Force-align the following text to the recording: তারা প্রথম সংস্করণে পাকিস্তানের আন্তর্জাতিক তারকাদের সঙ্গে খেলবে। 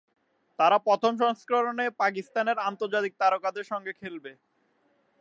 তারা 0.59 0.77
প্রথম 0.87 1.13
সংস্করণে 1.21 1.85
পাকিস্তানের 2.01 2.57
আন্তর্জাতিক 2.69 3.13
তারকাদের 3.19 3.65
সঙ্গে 3.71 3.91
খেলবে। 3.93 4.31